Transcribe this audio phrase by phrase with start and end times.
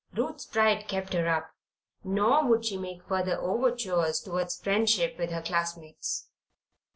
[0.15, 1.51] Ruth's pride kept her up,
[2.03, 6.27] nor would she make further overtures toward friendship with her classmates.